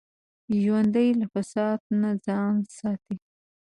ژوندي 0.61 1.07
له 1.19 1.25
فساد 1.33 1.79
نه 2.01 2.09
ځان 2.25 2.55
ساتي 2.77 3.15